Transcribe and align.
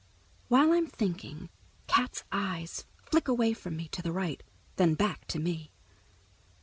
While 0.47 0.71
I'm 0.71 0.87
thinking, 0.87 1.51
Cat's 1.85 2.23
eyes 2.31 2.85
flick 3.05 3.27
away 3.27 3.53
from 3.53 3.75
me 3.77 3.87
to 3.89 4.01
the 4.01 4.11
right, 4.11 4.41
then 4.77 4.95
back 4.95 5.27
to 5.27 5.37
me. 5.37 5.69